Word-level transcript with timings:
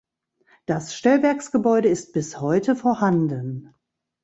Das 0.65 0.95
Stellwerksgebäude 0.95 1.87
ist 1.87 2.11
bis 2.11 2.41
heute 2.41 2.75
vorhanden. 2.75 3.75